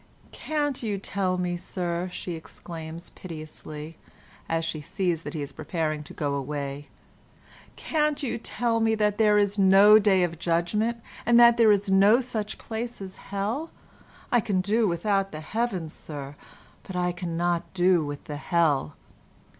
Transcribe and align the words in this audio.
"Can't 0.31 0.81
you 0.81 0.97
tell 0.97 1.37
me, 1.37 1.55
Sir," 1.57 2.09
she 2.11 2.33
exclaims 2.33 3.11
piteously, 3.11 3.99
as 4.49 4.65
she 4.65 4.81
sees 4.81 5.21
that 5.21 5.35
he 5.35 5.43
is 5.43 5.51
preparing 5.51 6.01
to 6.05 6.11
go 6.15 6.33
away, 6.33 6.87
"can't 7.75 8.23
you 8.23 8.39
tell 8.39 8.79
me 8.79 8.95
that 8.95 9.19
there 9.19 9.37
is 9.37 9.59
no 9.59 9.99
Day 9.99 10.23
of 10.23 10.39
Judgement, 10.39 10.99
and 11.23 11.39
that 11.39 11.57
there 11.57 11.71
is 11.71 11.91
no 11.91 12.19
such 12.19 12.57
place 12.57 12.99
as 12.99 13.17
Hell? 13.29 13.69
I 14.31 14.39
can 14.39 14.59
do 14.59 14.87
without 14.87 15.31
the 15.31 15.41
Heaven, 15.41 15.87
Sir, 15.87 16.35
but 16.81 16.95
I 16.95 17.11
cannot 17.11 17.71
do 17.75 18.03
with 18.03 18.23
the 18.23 18.37
Hell." 18.37 18.95